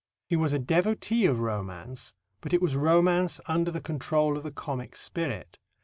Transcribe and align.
He 0.25 0.35
was 0.35 0.51
a 0.51 0.57
devotee 0.57 1.27
of 1.27 1.41
romance, 1.41 2.15
but 2.41 2.53
it 2.53 2.59
was 2.59 2.75
romance 2.75 3.39
under 3.45 3.69
the 3.69 3.79
control 3.81 4.35
of 4.35 4.41
the 4.41 4.49
comic 4.51 4.95
spirit. 4.95 5.59